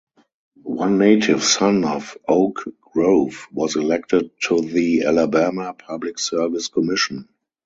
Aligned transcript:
One 0.63 0.97
native 0.97 1.43
son 1.43 1.85
of 1.85 2.17
Oak 2.27 2.65
Grove 2.91 3.45
was 3.51 3.75
elected 3.75 4.31
to 4.47 4.59
the 4.59 5.03
Alabama 5.03 5.75
Public 5.75 6.17
Service 6.17 6.69
Commission. 6.69 7.29